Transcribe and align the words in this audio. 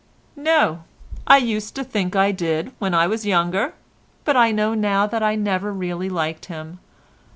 "No, 0.35 0.83
I 1.27 1.37
used 1.37 1.75
to 1.75 1.83
think 1.83 2.15
I 2.15 2.31
did, 2.31 2.71
when 2.79 2.95
I 2.95 3.05
was 3.05 3.23
younger, 3.23 3.75
but 4.25 4.35
I 4.35 4.49
know 4.51 4.73
now 4.73 5.05
that 5.05 5.21
I 5.21 5.35
never 5.35 5.71
really 5.71 6.09
liked 6.09 6.45
him." 6.45 6.79